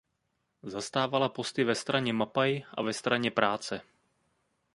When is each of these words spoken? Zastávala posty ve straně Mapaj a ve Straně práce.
Zastávala 0.63 1.29
posty 1.29 1.63
ve 1.63 1.75
straně 1.75 2.13
Mapaj 2.13 2.61
a 2.73 2.81
ve 2.81 2.93
Straně 2.93 3.31
práce. 3.31 3.81